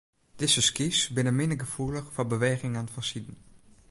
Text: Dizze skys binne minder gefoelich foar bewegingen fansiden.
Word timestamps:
Dizze 0.39 0.61
skys 0.67 0.99
binne 1.15 1.33
minder 1.39 1.59
gefoelich 1.63 2.07
foar 2.13 2.29
bewegingen 2.33 2.91
fansiden. 2.93 3.37